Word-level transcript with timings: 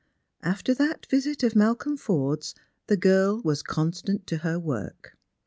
After 0.41 0.73
that 0.73 1.05
visit 1.05 1.43
of 1.43 1.55
Malcolm 1.55 1.95
Forde'G 1.95 2.55
the 2.87 2.97
girl 2.97 3.39
was 3.43 3.61
constant 3.61 4.25
to 4.25 4.37
her 4.37 4.57
work. 4.57 5.15